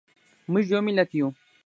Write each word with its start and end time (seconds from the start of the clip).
موږ 0.51 0.65
یو 0.71 0.81
ملت 0.87 1.09
یو. 1.17 1.27